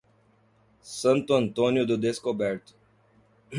Santo 0.81 1.35
Antônio 1.35 1.85
do 1.85 1.95
Descoberto 1.95 2.73